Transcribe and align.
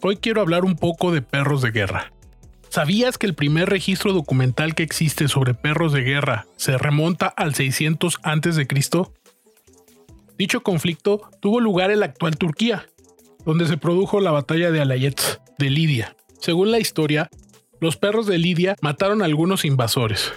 Hoy 0.00 0.16
quiero 0.16 0.40
hablar 0.40 0.64
un 0.64 0.76
poco 0.76 1.12
de 1.12 1.20
perros 1.22 1.62
de 1.62 1.70
guerra. 1.70 2.12
¿Sabías 2.70 3.18
que 3.18 3.26
el 3.26 3.34
primer 3.34 3.68
registro 3.68 4.14
documental 4.14 4.74
que 4.74 4.82
existe 4.82 5.28
sobre 5.28 5.52
perros 5.52 5.92
de 5.92 6.00
guerra 6.00 6.46
se 6.56 6.78
remonta 6.78 7.26
al 7.26 7.54
600 7.54 8.18
a.C.? 8.22 8.66
Dicho 10.38 10.62
conflicto 10.62 11.30
tuvo 11.40 11.60
lugar 11.60 11.90
en 11.90 12.00
la 12.00 12.06
actual 12.06 12.36
Turquía, 12.36 12.86
donde 13.44 13.66
se 13.66 13.76
produjo 13.76 14.20
la 14.20 14.30
batalla 14.30 14.70
de 14.70 14.80
Alayets, 14.80 15.40
de 15.58 15.70
Lidia. 15.70 16.16
Según 16.40 16.70
la 16.70 16.78
historia, 16.78 17.30
los 17.80 17.96
perros 17.96 18.26
de 18.26 18.38
Lidia 18.38 18.76
mataron 18.80 19.22
a 19.22 19.24
algunos 19.24 19.64
invasores. 19.64 20.32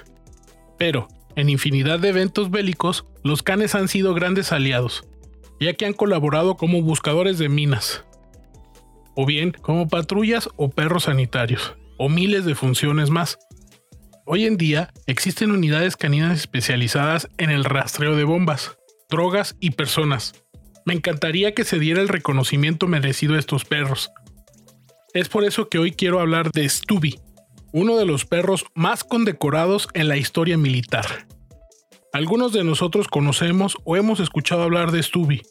Pero, 0.77 1.07
en 1.35 1.49
infinidad 1.49 1.99
de 1.99 2.09
eventos 2.09 2.49
bélicos, 2.51 3.05
los 3.23 3.43
canes 3.43 3.75
han 3.75 3.87
sido 3.87 4.13
grandes 4.13 4.51
aliados, 4.51 5.07
ya 5.59 5.73
que 5.73 5.85
han 5.85 5.93
colaborado 5.93 6.55
como 6.55 6.81
buscadores 6.81 7.37
de 7.37 7.49
minas, 7.49 8.03
o 9.15 9.25
bien 9.25 9.51
como 9.51 9.87
patrullas 9.87 10.49
o 10.55 10.69
perros 10.69 11.03
sanitarios, 11.03 11.75
o 11.97 12.09
miles 12.09 12.45
de 12.45 12.55
funciones 12.55 13.09
más. 13.09 13.39
Hoy 14.25 14.45
en 14.45 14.57
día 14.57 14.91
existen 15.05 15.51
unidades 15.51 15.95
caninas 15.95 16.39
especializadas 16.39 17.29
en 17.37 17.51
el 17.51 17.63
rastreo 17.63 18.15
de 18.15 18.23
bombas, 18.23 18.77
drogas 19.09 19.55
y 19.59 19.71
personas. 19.71 20.33
Me 20.85 20.93
encantaría 20.93 21.53
que 21.53 21.63
se 21.63 21.79
diera 21.79 22.01
el 22.01 22.09
reconocimiento 22.09 22.87
merecido 22.87 23.35
a 23.35 23.39
estos 23.39 23.65
perros. 23.65 24.11
Es 25.13 25.29
por 25.29 25.43
eso 25.43 25.69
que 25.69 25.79
hoy 25.79 25.91
quiero 25.91 26.19
hablar 26.19 26.51
de 26.51 26.67
Stubby, 26.67 27.19
uno 27.71 27.97
de 27.97 28.05
los 28.05 28.25
perros 28.25 28.65
más 28.73 29.03
condecorados 29.03 29.87
en 29.93 30.07
la 30.07 30.17
historia 30.17 30.57
militar. 30.57 31.27
Algunos 32.13 32.53
de 32.53 32.63
nosotros 32.63 33.07
conocemos 33.07 33.77
o 33.83 33.97
hemos 33.97 34.19
escuchado 34.19 34.63
hablar 34.63 34.91
de 34.91 35.03
Stubby, 35.03 35.41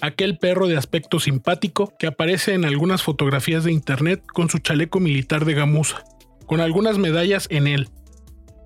aquel 0.00 0.38
perro 0.38 0.66
de 0.66 0.76
aspecto 0.76 1.20
simpático 1.20 1.94
que 1.98 2.06
aparece 2.06 2.54
en 2.54 2.64
algunas 2.64 3.02
fotografías 3.02 3.64
de 3.64 3.72
internet 3.72 4.22
con 4.26 4.50
su 4.50 4.58
chaleco 4.58 5.00
militar 5.00 5.44
de 5.44 5.54
gamuza, 5.54 6.04
con 6.46 6.60
algunas 6.60 6.98
medallas 6.98 7.46
en 7.50 7.66
él, 7.66 7.88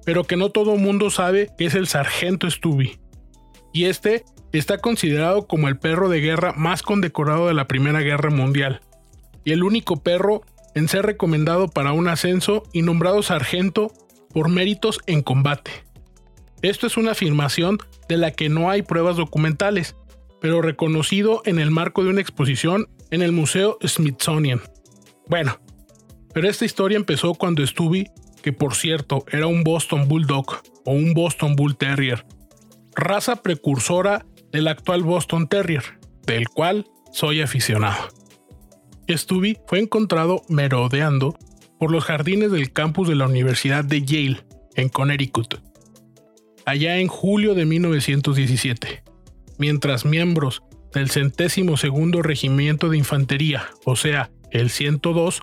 pero 0.04 0.25
que 0.25 0.36
no 0.36 0.50
todo 0.50 0.76
mundo 0.76 1.10
sabe 1.10 1.50
que 1.56 1.66
es 1.66 1.75
el 1.75 1.86
sargento 1.86 2.50
Stubby. 2.50 2.98
Y 3.72 3.84
este 3.87 4.25
está 4.53 4.78
considerado 4.78 5.47
como 5.47 5.69
el 5.69 5.78
perro 5.78 6.09
de 6.09 6.21
guerra 6.21 6.53
más 6.56 6.83
condecorado 6.83 7.49
de 7.49 7.55
la 7.55 7.66
Primera 7.66 8.00
Guerra 8.00 8.31
Mundial, 8.31 8.83
y 9.44 9.53
el 9.53 9.62
único 9.65 10.03
perro 10.03 10.43
en 10.75 10.88
ser 10.88 11.06
recomendado 11.06 11.69
para 11.69 11.93
un 11.93 12.09
ascenso 12.09 12.62
y 12.72 12.83
nombrado 12.83 13.22
sargento 13.22 13.93
por 14.33 14.49
méritos 14.49 15.00
en 15.06 15.22
combate. 15.22 15.71
Esto 16.62 16.87
es 16.87 16.97
una 16.97 17.12
afirmación 17.12 17.78
de 18.09 18.16
la 18.16 18.31
que 18.31 18.49
no 18.49 18.71
hay 18.71 18.83
pruebas 18.83 19.16
documentales, 19.16 19.97
pero 20.41 20.62
reconocido 20.62 21.43
en 21.44 21.59
el 21.59 21.71
marco 21.71 22.04
de 22.04 22.10
una 22.10 22.21
exposición 22.21 22.89
en 23.10 23.22
el 23.22 23.33
Museo 23.33 23.78
Smithsonian. 23.84 24.60
Bueno, 25.28 25.60
pero 26.33 26.49
esta 26.49 26.65
historia 26.65 26.97
empezó 26.97 27.34
cuando 27.34 27.66
Stubby, 27.66 28.09
que 28.43 28.53
por 28.53 28.75
cierto 28.75 29.25
era 29.31 29.47
un 29.47 29.65
Boston 29.65 30.09
Bulldog 30.09 30.62
o 30.84 30.93
un 30.93 31.15
Boston 31.15 31.56
Bull 31.56 31.77
Terrier, 31.77 32.25
raza 32.94 33.42
precursora 33.42 34.26
del 34.50 34.69
actual 34.69 35.03
Boston 35.03 35.48
Terrier, 35.48 35.84
del 36.26 36.48
cual 36.48 36.86
soy 37.12 37.41
aficionado. 37.41 38.08
Stubby 39.08 39.58
fue 39.66 39.80
encontrado 39.80 40.42
merodeando 40.48 41.36
por 41.78 41.91
los 41.91 42.04
jardines 42.04 42.53
del 42.53 42.72
campus 42.72 43.08
de 43.08 43.16
la 43.16 43.26
Universidad 43.26 43.84
de 43.84 44.03
Yale, 44.03 44.47
en 44.75 44.88
Connecticut, 44.88 45.60
allá 46.64 46.98
en 46.98 47.08
julio 47.08 47.54
de 47.54 47.66
1917 47.66 49.03
mientras 49.62 50.04
miembros 50.04 50.64
del 50.92 51.09
centésimo 51.09 51.76
segundo 51.76 52.20
regimiento 52.20 52.88
de 52.88 52.98
infantería, 52.98 53.69
o 53.84 53.94
sea, 53.94 54.32
el 54.50 54.70
102, 54.70 55.42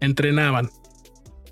entrenaban. 0.00 0.70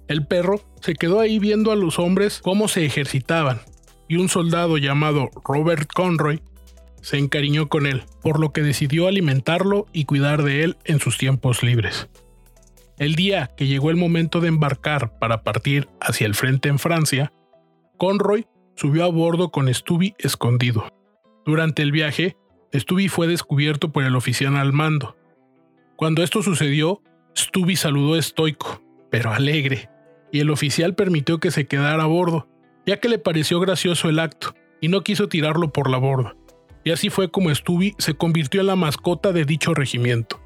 El 0.09 0.27
perro 0.27 0.61
se 0.81 0.95
quedó 0.95 1.21
ahí 1.21 1.39
viendo 1.39 1.71
a 1.71 1.77
los 1.77 2.01
hombres 2.01 2.41
cómo 2.43 2.67
se 2.67 2.85
ejercitaban, 2.85 3.61
y 4.09 4.17
un 4.17 4.29
soldado 4.29 4.79
llamado 4.79 5.31
Robert 5.45 5.91
Conroy 5.93 6.43
se 7.01 7.19
encariñó 7.19 7.69
con 7.69 7.87
él, 7.87 8.05
por 8.23 8.39
lo 8.41 8.53
que 8.53 8.63
decidió 8.63 9.09
alimentarlo 9.09 9.87
y 9.93 10.05
cuidar 10.05 10.43
de 10.43 10.65
él 10.65 10.77
en 10.85 11.01
sus 11.01 11.19
tiempos 11.19 11.63
libres. 11.63 12.09
El 12.99 13.17
día 13.17 13.51
que 13.57 13.67
llegó 13.67 13.91
el 13.91 13.97
momento 13.97 14.41
de 14.41 14.49
embarcar 14.49 15.19
para 15.19 15.43
partir 15.43 15.89
hacia 16.01 16.27
el 16.27 16.35
frente 16.35 16.69
en 16.69 16.79
Francia, 16.79 17.33
Conroy 17.99 18.47
subió 18.77 19.05
a 19.05 19.09
bordo 19.09 19.51
con 19.51 19.73
Stubby 19.73 20.15
escondido. 20.19 20.87
Durante 21.45 21.83
el 21.83 21.91
viaje, 21.91 22.37
Stubby 22.73 23.09
fue 23.09 23.27
descubierto 23.27 23.91
por 23.91 24.05
el 24.05 24.15
oficial 24.15 24.57
al 24.57 24.73
mando. 24.73 25.17
Cuando 25.97 26.23
esto 26.23 26.43
sucedió, 26.43 27.03
Stubby 27.37 27.77
saludó 27.77 28.17
estoico, 28.17 28.83
pero 29.11 29.33
alegre, 29.33 29.91
y 30.31 30.41
el 30.41 30.51
oficial 30.51 30.95
permitió 30.95 31.39
que 31.39 31.51
se 31.51 31.67
quedara 31.67 32.05
a 32.05 32.07
bordo, 32.07 32.49
ya 32.87 32.99
que 32.99 33.09
le 33.09 33.19
pareció 33.19 33.61
gracioso 33.61 34.09
el 34.09 34.19
acto, 34.19 34.55
y 34.81 34.89
no 34.89 35.03
quiso 35.03 35.29
tirarlo 35.29 35.73
por 35.73 35.91
la 35.91 35.99
borda. 35.99 36.35
Y 36.85 36.91
así 36.91 37.11
fue 37.11 37.31
como 37.31 37.55
Stubby 37.55 37.95
se 37.99 38.15
convirtió 38.15 38.61
en 38.61 38.67
la 38.67 38.77
mascota 38.77 39.33
de 39.33 39.45
dicho 39.45 39.75
regimiento. 39.75 40.41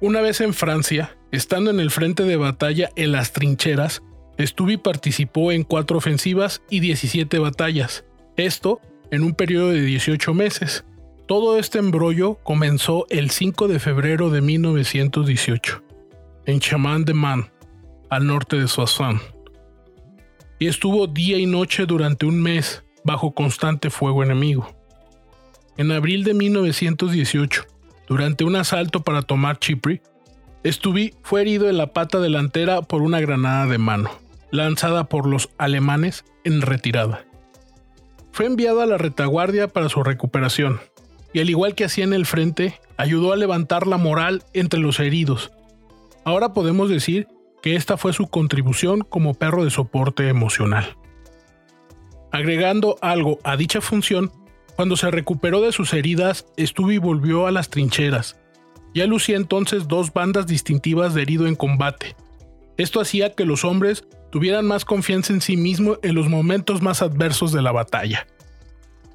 Una 0.00 0.20
vez 0.20 0.40
en 0.40 0.54
Francia, 0.54 1.16
estando 1.30 1.70
en 1.70 1.80
el 1.80 1.90
frente 1.90 2.24
de 2.24 2.36
batalla 2.36 2.90
en 2.96 3.12
las 3.12 3.32
trincheras, 3.32 4.02
Stubby 4.38 4.76
participó 4.76 5.52
en 5.52 5.64
cuatro 5.64 5.98
ofensivas 5.98 6.62
y 6.70 6.80
17 6.80 7.38
batallas. 7.38 8.04
Esto 8.36 8.80
en 9.10 9.22
un 9.22 9.34
periodo 9.34 9.68
de 9.68 9.82
18 9.82 10.34
meses. 10.34 10.84
Todo 11.26 11.58
este 11.58 11.78
embrollo 11.78 12.38
comenzó 12.42 13.06
el 13.10 13.30
5 13.30 13.68
de 13.68 13.78
febrero 13.78 14.30
de 14.30 14.40
1918, 14.40 15.82
en 16.46 16.60
Chamán 16.60 17.04
de 17.04 17.14
Man, 17.14 17.50
al 18.10 18.26
norte 18.26 18.56
de 18.56 18.68
Soissons, 18.68 19.22
y 20.62 20.68
estuvo 20.68 21.08
día 21.08 21.38
y 21.38 21.46
noche 21.46 21.86
durante 21.86 22.24
un 22.24 22.40
mes 22.40 22.84
bajo 23.02 23.32
constante 23.32 23.90
fuego 23.90 24.22
enemigo. 24.22 24.72
En 25.76 25.90
abril 25.90 26.22
de 26.22 26.34
1918, 26.34 27.64
durante 28.06 28.44
un 28.44 28.54
asalto 28.54 29.02
para 29.02 29.22
tomar 29.22 29.58
Chipre, 29.58 30.02
Stubby 30.64 31.14
fue 31.24 31.40
herido 31.40 31.68
en 31.68 31.78
la 31.78 31.88
pata 31.88 32.20
delantera 32.20 32.80
por 32.80 33.02
una 33.02 33.18
granada 33.18 33.66
de 33.66 33.78
mano, 33.78 34.12
lanzada 34.52 35.08
por 35.08 35.26
los 35.26 35.50
alemanes 35.58 36.24
en 36.44 36.62
retirada. 36.62 37.24
Fue 38.30 38.46
enviado 38.46 38.82
a 38.82 38.86
la 38.86 38.98
retaguardia 38.98 39.66
para 39.66 39.88
su 39.88 40.04
recuperación, 40.04 40.78
y 41.32 41.40
al 41.40 41.50
igual 41.50 41.74
que 41.74 41.86
hacía 41.86 42.04
en 42.04 42.12
el 42.12 42.24
frente, 42.24 42.78
ayudó 42.96 43.32
a 43.32 43.36
levantar 43.36 43.88
la 43.88 43.96
moral 43.96 44.44
entre 44.52 44.78
los 44.78 45.00
heridos. 45.00 45.50
Ahora 46.24 46.52
podemos 46.52 46.88
decir 46.88 47.26
que 47.62 47.76
esta 47.76 47.96
fue 47.96 48.12
su 48.12 48.26
contribución 48.26 49.02
como 49.02 49.34
perro 49.34 49.64
de 49.64 49.70
soporte 49.70 50.28
emocional. 50.28 50.96
Agregando 52.32 52.96
algo 53.00 53.38
a 53.44 53.56
dicha 53.56 53.80
función, 53.80 54.32
cuando 54.76 54.96
se 54.96 55.10
recuperó 55.10 55.60
de 55.60 55.72
sus 55.72 55.92
heridas, 55.94 56.46
estuvo 56.56 56.90
y 56.90 56.98
volvió 56.98 57.46
a 57.46 57.52
las 57.52 57.70
trincheras. 57.70 58.38
Ya 58.94 59.06
lucía 59.06 59.36
entonces 59.36 59.86
dos 59.86 60.12
bandas 60.12 60.46
distintivas 60.46 61.14
de 61.14 61.22
herido 61.22 61.46
en 61.46 61.54
combate. 61.54 62.16
Esto 62.76 63.00
hacía 63.00 63.34
que 63.34 63.44
los 63.44 63.64
hombres 63.64 64.04
tuvieran 64.30 64.66
más 64.66 64.84
confianza 64.84 65.32
en 65.32 65.40
sí 65.40 65.56
mismo 65.56 65.98
en 66.02 66.14
los 66.14 66.28
momentos 66.28 66.82
más 66.82 67.02
adversos 67.02 67.52
de 67.52 67.62
la 67.62 67.70
batalla. 67.70 68.26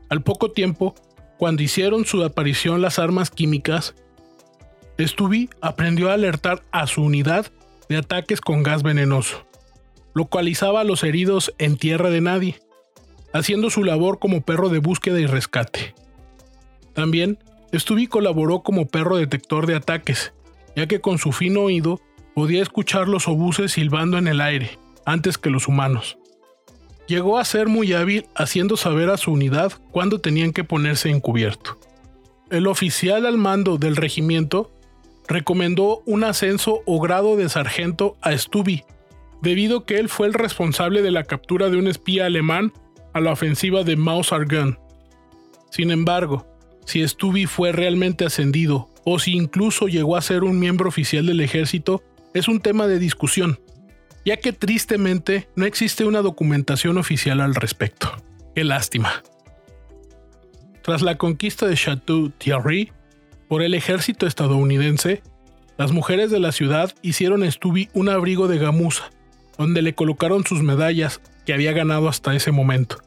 Al 0.10 0.22
poco 0.22 0.52
tiempo, 0.52 0.96
cuando 1.38 1.64
hicieron 1.64 2.06
su 2.06 2.24
aparición 2.24 2.82
las 2.82 2.98
armas 2.98 3.30
químicas, 3.30 3.96
Stubby 5.00 5.50
aprendió 5.60 6.10
a 6.10 6.14
alertar 6.14 6.62
a 6.72 6.88
su 6.88 7.04
unidad 7.04 7.48
de 7.90 7.98
ataques 7.98 8.42
con 8.42 8.64
gas 8.64 8.84
venenoso. 8.84 9.46
Localizaba 10.14 10.82
a 10.82 10.84
los 10.84 11.04
heridos 11.04 11.54
en 11.58 11.78
tierra 11.78 12.10
de 12.10 12.22
nadie, 12.22 12.60
haciendo 13.34 13.70
su 13.70 13.84
labor 13.84 14.20
como 14.20 14.42
perro 14.42 14.70
de 14.70 14.80
búsqueda 14.80 15.20
y 15.20 15.26
rescate. 15.26 15.94
También 16.94 17.38
Stubby 17.74 18.08
colaboró 18.08 18.62
como 18.62 18.88
perro 18.88 19.18
detector 19.18 19.68
de 19.68 19.76
ataques, 19.76 20.34
ya 20.76 20.88
que 20.88 21.02
con 21.02 21.18
su 21.18 21.32
fino 21.32 21.62
oído 21.62 22.02
podía 22.34 22.62
escuchar 22.62 23.08
los 23.08 23.28
obuses 23.28 23.74
silbando 23.74 24.18
en 24.18 24.28
el 24.28 24.42
aire, 24.42 24.80
antes 25.06 25.38
que 25.38 25.50
los 25.50 25.68
humanos. 25.68 26.18
Llegó 27.08 27.38
a 27.38 27.46
ser 27.46 27.68
muy 27.68 27.94
hábil 27.94 28.28
haciendo 28.36 28.78
saber 28.78 29.10
a 29.10 29.18
su 29.18 29.32
unidad 29.32 29.72
cuándo 29.92 30.20
tenían 30.20 30.52
que 30.52 30.64
ponerse 30.64 31.10
en 31.10 31.22
cubierto. 31.22 31.80
El 32.50 32.68
oficial 32.68 33.26
al 33.26 33.38
mando 33.38 33.78
del 33.78 33.96
regimiento 33.96 34.72
recomendó 35.28 36.02
un 36.06 36.24
ascenso 36.24 36.82
o 36.86 37.00
grado 37.00 37.36
de 37.36 37.50
sargento 37.50 38.18
a 38.22 38.38
Stubby, 38.38 38.84
debido 39.42 39.86
que 39.86 39.98
él 39.98 40.10
fue 40.10 40.28
el 40.28 40.34
responsable 40.34 41.02
de 41.02 41.12
la 41.12 41.24
captura 41.24 41.70
de 41.70 41.78
un 41.78 41.88
espía 41.88 42.26
alemán 42.26 42.74
a 43.14 43.20
la 43.20 43.32
ofensiva 43.32 43.84
de 43.84 43.96
Mauser 43.96 44.46
Sin 45.70 45.92
embargo, 45.92 46.48
si 46.86 47.06
Stubby 47.06 47.46
fue 47.46 47.72
realmente 47.72 48.26
ascendido 48.26 48.90
o 49.04 49.20
si 49.20 49.34
incluso 49.34 49.88
llegó 49.88 50.16
a 50.16 50.22
ser 50.22 50.44
un 50.44 50.60
miembro 50.60 50.90
oficial 50.90 51.26
del 51.26 51.42
ejército 51.42 52.04
es 52.34 52.48
un 52.48 52.60
tema 52.60 52.88
de 52.88 53.00
discusión, 53.00 53.60
ya 54.26 54.38
que 54.38 54.54
tristemente 54.54 55.48
no 55.56 55.66
existe 55.66 56.06
una 56.06 56.22
documentación 56.22 56.98
oficial 56.98 57.42
al 57.42 57.56
respecto. 57.56 58.12
Qué 58.56 58.64
lástima. 58.64 59.24
Tras 60.84 61.02
la 61.02 61.18
conquista 61.18 61.68
de 61.68 61.76
Chateau 61.76 62.30
Thierry 62.30 62.92
por 63.48 63.62
el 63.62 63.74
ejército 63.74 64.28
estadounidense, 64.28 65.22
las 65.78 65.92
mujeres 65.92 66.32
de 66.32 66.40
la 66.40 66.52
ciudad 66.52 66.94
hicieron 67.02 67.44
a 67.44 67.52
Stubby 67.52 67.90
un 67.94 68.10
abrigo 68.10 68.48
de 68.48 68.58
gamuza, 68.58 69.10
donde 69.58 69.82
le 69.82 69.94
colocaron 69.94 70.46
sus 70.46 70.64
medallas 70.64 71.22
que 71.46 71.54
había 71.54 71.72
ganado 71.72 72.10
hasta 72.10 72.36
ese 72.36 72.52
momento. 72.52 72.98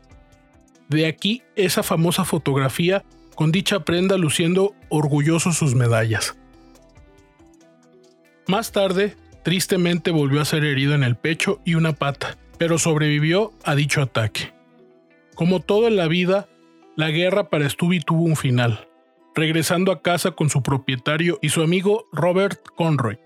De 0.89 1.07
aquí 1.07 1.43
esa 1.57 1.83
famosa 1.83 2.25
fotografía 2.25 3.05
con 3.35 3.53
dicha 3.53 3.81
prenda 3.81 4.19
luciendo 4.19 4.75
orgulloso 4.89 5.53
sus 5.53 5.75
medallas. 5.75 6.37
Más 8.47 8.73
tarde, 8.73 9.17
tristemente 9.45 10.11
volvió 10.11 10.41
a 10.41 10.45
ser 10.45 10.65
herido 10.65 10.95
en 10.95 11.05
el 11.05 11.17
pecho 11.17 11.61
y 11.65 11.75
una 11.75 11.93
pata, 11.93 12.37
pero 12.59 12.79
sobrevivió 12.79 13.53
a 13.65 13.75
dicho 13.75 14.03
ataque. 14.03 14.53
Como 15.35 15.61
todo 15.61 15.87
en 15.87 15.97
la 15.97 16.09
vida, 16.09 16.49
la 16.97 17.11
guerra 17.11 17.49
para 17.49 17.69
Stubby 17.69 18.01
tuvo 18.01 18.25
un 18.25 18.37
final, 18.37 18.89
regresando 19.35 19.93
a 19.93 20.03
casa 20.03 20.33
con 20.33 20.51
su 20.51 20.63
propietario 20.63 21.39
y 21.43 21.51
su 21.51 21.63
amigo 21.63 22.09
Robert 22.13 22.61
Conroy. 22.77 23.19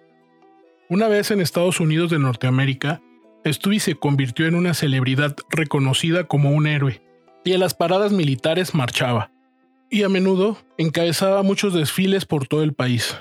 Una 0.88 1.08
vez 1.08 1.30
en 1.30 1.40
Estados 1.40 1.80
Unidos 1.80 2.10
de 2.10 2.18
Norteamérica, 2.18 3.02
Stubby 3.46 3.80
se 3.80 3.94
convirtió 3.94 4.46
en 4.46 4.54
una 4.54 4.74
celebridad 4.74 5.36
reconocida 5.50 6.24
como 6.24 6.50
un 6.50 6.66
héroe, 6.66 7.02
y 7.44 7.52
en 7.52 7.60
las 7.60 7.74
paradas 7.74 8.12
militares 8.12 8.74
marchaba, 8.74 9.30
y 9.90 10.02
a 10.02 10.08
menudo 10.08 10.58
encabezaba 10.78 11.42
muchos 11.42 11.74
desfiles 11.74 12.24
por 12.24 12.46
todo 12.46 12.62
el 12.62 12.74
país. 12.74 13.16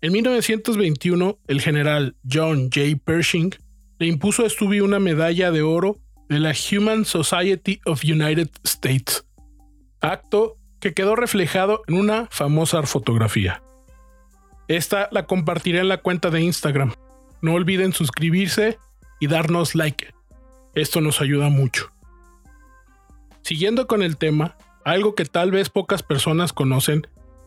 En 0.00 0.12
1921, 0.12 1.38
el 1.48 1.60
general 1.60 2.16
John 2.30 2.70
J. 2.72 2.98
Pershing 3.04 3.54
le 3.98 4.06
impuso 4.06 4.44
a 4.44 4.50
Stubby 4.50 4.80
una 4.80 4.98
medalla 4.98 5.50
de 5.50 5.62
oro 5.62 5.98
de 6.28 6.40
la 6.40 6.52
Human 6.52 7.04
Society 7.04 7.80
of 7.86 8.04
United 8.04 8.50
States, 8.64 9.26
acto 10.00 10.58
que 10.84 10.92
quedó 10.92 11.16
reflejado 11.16 11.80
en 11.86 11.94
una 11.94 12.28
famosa 12.30 12.82
fotografía. 12.82 13.62
Esta 14.68 15.08
la 15.12 15.24
compartiré 15.24 15.78
en 15.78 15.88
la 15.88 16.02
cuenta 16.02 16.28
de 16.28 16.42
Instagram. 16.42 16.92
No 17.40 17.54
olviden 17.54 17.94
suscribirse 17.94 18.78
y 19.18 19.26
darnos 19.26 19.74
like. 19.74 20.12
Esto 20.74 21.00
nos 21.00 21.22
ayuda 21.22 21.48
mucho. 21.48 21.90
Siguiendo 23.40 23.86
con 23.86 24.02
el 24.02 24.18
tema, 24.18 24.58
algo 24.84 25.14
que 25.14 25.24
tal 25.24 25.52
vez 25.52 25.70
pocas 25.70 26.02
personas 26.02 26.52
conocen 26.52 27.06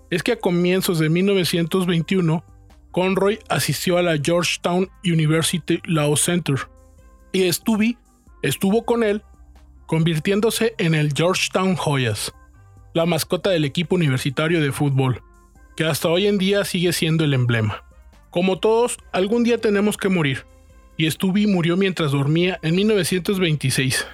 es 0.09 0.23
que 0.23 0.31
a 0.31 0.39
comienzos 0.39 0.97
de 0.97 1.09
1921, 1.09 2.43
Conroy 2.89 3.37
asistió 3.49 3.99
a 3.99 4.01
la 4.01 4.17
Georgetown 4.17 4.89
University 5.03 5.79
Law 5.85 6.17
Center 6.17 6.55
y 7.31 7.53
Stubby 7.53 7.99
estuvo 8.41 8.83
con 8.83 9.03
él, 9.03 9.21
convirtiéndose 9.85 10.73
en 10.79 10.95
el 10.95 11.13
Georgetown 11.13 11.77
Hoyas, 11.85 12.33
la 12.93 13.05
mascota 13.05 13.49
del 13.49 13.65
equipo 13.65 13.95
universitario 13.95 14.61
de 14.61 14.71
fútbol, 14.71 15.21
que 15.75 15.85
hasta 15.85 16.09
hoy 16.09 16.27
en 16.27 16.37
día 16.37 16.65
sigue 16.65 16.93
siendo 16.93 17.23
el 17.23 17.33
emblema. 17.33 17.83
Como 18.29 18.59
todos, 18.59 18.97
algún 19.11 19.43
día 19.43 19.59
tenemos 19.59 19.97
que 19.97 20.09
morir, 20.09 20.45
y 20.97 21.09
Stubby 21.09 21.47
murió 21.47 21.77
mientras 21.77 22.11
dormía 22.11 22.59
en 22.63 22.75
1926 22.75 24.05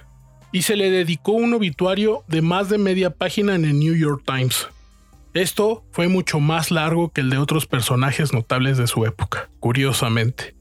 y 0.54 0.62
se 0.62 0.76
le 0.76 0.92
dedicó 0.92 1.32
un 1.32 1.54
obituario 1.54 2.24
de 2.28 2.42
más 2.42 2.70
de 2.70 2.78
media 2.78 3.10
página 3.10 3.56
en 3.56 3.66
el 3.66 3.80
New 3.80 3.96
York 3.96 4.22
Times. 4.26 4.68
Esto 5.34 5.84
fue 5.92 6.08
mucho 6.08 6.40
más 6.40 6.70
largo 6.70 7.10
que 7.10 7.22
el 7.22 7.32
de 7.32 7.40
otros 7.40 7.66
personajes 7.66 8.34
notables 8.34 8.78
de 8.78 8.86
su 8.86 9.04
época, 9.06 9.50
curiosamente. 9.60 10.56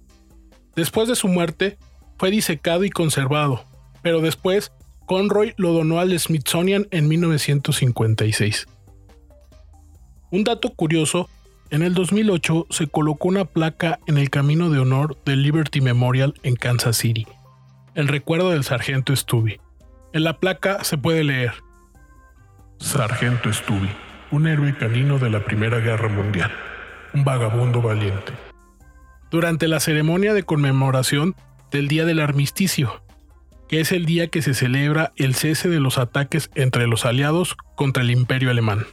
Después 0.74 1.08
de 1.08 1.14
su 1.14 1.28
muerte, 1.28 1.78
fue 2.16 2.30
disecado 2.30 2.84
y 2.84 2.90
conservado, 2.90 3.62
pero 4.00 4.22
después 4.22 4.72
Conroy 5.12 5.52
lo 5.58 5.74
donó 5.74 6.00
al 6.00 6.18
Smithsonian 6.18 6.86
en 6.90 7.06
1956. 7.06 8.66
Un 10.30 10.42
dato 10.42 10.70
curioso, 10.70 11.28
en 11.68 11.82
el 11.82 11.92
2008 11.92 12.68
se 12.70 12.86
colocó 12.86 13.28
una 13.28 13.44
placa 13.44 13.98
en 14.06 14.16
el 14.16 14.30
camino 14.30 14.70
de 14.70 14.78
honor 14.78 15.18
del 15.26 15.42
Liberty 15.42 15.82
Memorial 15.82 16.32
en 16.44 16.56
Kansas 16.56 16.96
City, 16.96 17.26
en 17.94 18.08
recuerdo 18.08 18.52
del 18.52 18.64
sargento 18.64 19.14
Stubby. 19.14 19.60
En 20.14 20.24
la 20.24 20.40
placa 20.40 20.82
se 20.82 20.96
puede 20.96 21.24
leer: 21.24 21.52
Sargento 22.78 23.52
Stubby, 23.52 23.90
un 24.30 24.46
héroe 24.46 24.74
canino 24.78 25.18
de 25.18 25.28
la 25.28 25.44
Primera 25.44 25.80
Guerra 25.80 26.08
Mundial, 26.08 26.52
un 27.12 27.22
vagabundo 27.22 27.82
valiente. 27.82 28.32
Durante 29.30 29.68
la 29.68 29.78
ceremonia 29.78 30.32
de 30.32 30.44
conmemoración 30.44 31.36
del 31.70 31.88
Día 31.88 32.06
del 32.06 32.18
Armisticio, 32.18 33.02
es 33.80 33.92
el 33.92 34.04
día 34.04 34.28
que 34.28 34.42
se 34.42 34.54
celebra 34.54 35.12
el 35.16 35.34
cese 35.34 35.68
de 35.68 35.80
los 35.80 35.96
ataques 35.96 36.50
entre 36.54 36.86
los 36.86 37.06
aliados 37.06 37.56
contra 37.74 38.02
el 38.02 38.10
Imperio 38.10 38.50
Alemán. 38.50 38.86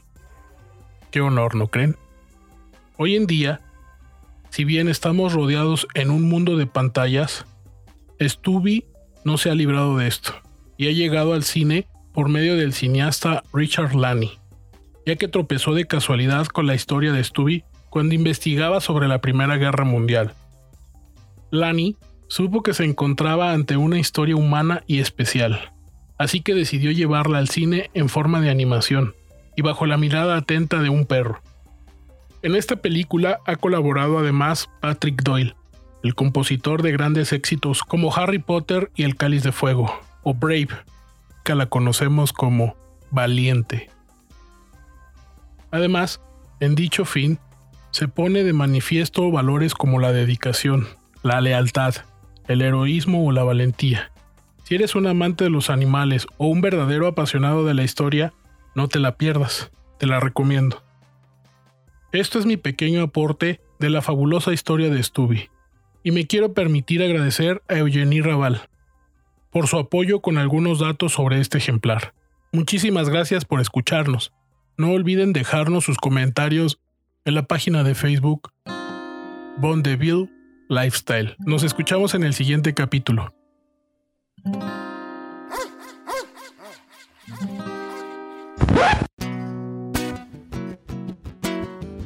Qué 1.11 1.21
honor, 1.21 1.55
¿no 1.55 1.67
creen? 1.67 1.97
Hoy 2.97 3.15
en 3.15 3.27
día, 3.27 3.61
si 4.49 4.63
bien 4.63 4.87
estamos 4.87 5.33
rodeados 5.33 5.87
en 5.95 6.11
un 6.11 6.23
mundo 6.23 6.55
de 6.55 6.65
pantallas, 6.65 7.45
Stubby 8.21 8.85
no 9.23 9.37
se 9.37 9.49
ha 9.49 9.55
librado 9.55 9.97
de 9.97 10.07
esto 10.07 10.33
y 10.77 10.87
ha 10.87 10.91
llegado 10.91 11.33
al 11.33 11.43
cine 11.43 11.87
por 12.13 12.29
medio 12.29 12.55
del 12.55 12.73
cineasta 12.73 13.43
Richard 13.53 13.95
Lanny, 13.95 14.31
ya 15.05 15.17
que 15.17 15.27
tropezó 15.27 15.73
de 15.73 15.87
casualidad 15.87 16.47
con 16.47 16.67
la 16.67 16.75
historia 16.75 17.11
de 17.11 17.23
Stubby 17.23 17.63
cuando 17.89 18.15
investigaba 18.15 18.79
sobre 18.79 19.07
la 19.07 19.19
Primera 19.19 19.57
Guerra 19.57 19.83
Mundial. 19.83 20.33
Lanny 21.51 21.97
supo 22.29 22.63
que 22.63 22.73
se 22.73 22.85
encontraba 22.85 23.51
ante 23.51 23.75
una 23.75 23.99
historia 23.99 24.35
humana 24.35 24.83
y 24.87 24.99
especial, 24.99 25.73
así 26.17 26.41
que 26.41 26.53
decidió 26.53 26.91
llevarla 26.91 27.39
al 27.39 27.49
cine 27.49 27.89
en 27.93 28.07
forma 28.07 28.39
de 28.39 28.49
animación 28.49 29.15
y 29.57 29.61
bajo 29.61 29.85
la 29.85 29.97
mirada 29.97 30.37
atenta 30.37 30.81
de 30.81 30.89
un 30.89 31.05
perro. 31.05 31.41
En 32.41 32.55
esta 32.55 32.77
película 32.77 33.39
ha 33.45 33.57
colaborado 33.57 34.19
además 34.19 34.69
Patrick 34.79 35.23
Doyle, 35.23 35.55
el 36.03 36.15
compositor 36.15 36.81
de 36.83 36.93
grandes 36.93 37.33
éxitos 37.33 37.83
como 37.83 38.15
Harry 38.15 38.39
Potter 38.39 38.91
y 38.95 39.03
El 39.03 39.17
Cáliz 39.17 39.43
de 39.43 39.51
Fuego, 39.51 39.99
o 40.23 40.33
Brave, 40.33 40.69
que 41.43 41.55
la 41.55 41.65
conocemos 41.65 42.31
como 42.31 42.77
Valiente. 43.11 43.89
Además, 45.71 46.21
en 46.59 46.75
dicho 46.75 47.05
fin, 47.05 47.39
se 47.91 48.07
pone 48.07 48.43
de 48.43 48.53
manifiesto 48.53 49.29
valores 49.31 49.73
como 49.73 49.99
la 49.99 50.11
dedicación, 50.11 50.87
la 51.23 51.41
lealtad, 51.41 51.95
el 52.49 52.61
heroísmo 52.63 53.25
o 53.25 53.31
la 53.31 53.43
valentía. 53.43 54.11
Si 54.63 54.75
eres 54.75 54.95
un 54.95 55.07
amante 55.07 55.45
de 55.45 55.49
los 55.49 55.69
animales 55.69 56.27
o 56.37 56.47
un 56.47 56.61
verdadero 56.61 57.07
apasionado 57.07 57.63
de 57.63 57.75
la 57.75 57.83
historia, 57.83 58.33
no 58.75 58.87
te 58.87 58.99
la 58.99 59.17
pierdas, 59.17 59.71
te 59.99 60.07
la 60.07 60.19
recomiendo. 60.19 60.83
Esto 62.11 62.39
es 62.39 62.45
mi 62.45 62.57
pequeño 62.57 63.03
aporte 63.03 63.61
de 63.79 63.89
la 63.91 64.01
fabulosa 64.01 64.51
historia 64.51 64.89
de 64.89 65.01
Stubby, 65.01 65.49
y 66.03 66.11
me 66.11 66.25
quiero 66.25 66.53
permitir 66.53 67.03
agradecer 67.03 67.61
a 67.69 67.77
Eugenie 67.77 68.23
Raval, 68.23 68.67
por 69.51 69.67
su 69.67 69.77
apoyo 69.77 70.19
con 70.19 70.39
algunos 70.39 70.79
datos 70.79 71.13
sobre 71.13 71.39
este 71.39 71.59
ejemplar. 71.59 72.13
Muchísimas 72.51 73.09
gracias 73.09 73.45
por 73.45 73.61
escucharnos. 73.61 74.33
No 74.75 74.91
olviden 74.91 75.33
dejarnos 75.33 75.85
sus 75.85 75.97
comentarios 75.97 76.79
en 77.25 77.35
la 77.35 77.43
página 77.43 77.83
de 77.83 77.93
Facebook 77.93 78.51
Bondeville 79.57 80.29
Lifestyle. 80.69 81.35
Nos 81.39 81.63
escuchamos 81.63 82.13
en 82.13 82.23
el 82.23 82.35
siguiente 82.35 82.75
capítulo. 82.75 83.33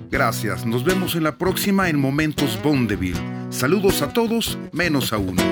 Gracias, 0.09 0.65
nos 0.65 0.85
vemos 0.85 1.15
en 1.15 1.23
la 1.23 1.37
próxima 1.37 1.89
en 1.89 1.99
Momentos 1.99 2.57
Bondeville. 2.63 3.19
Saludos 3.49 4.01
a 4.01 4.13
todos, 4.13 4.57
menos 4.71 5.11
a 5.11 5.17
uno. 5.17 5.43